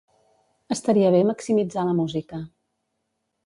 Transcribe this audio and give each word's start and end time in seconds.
Estaria 0.75 1.11
bé 1.17 1.21
maximitzar 1.31 1.87
la 1.91 1.95
música. 2.01 2.43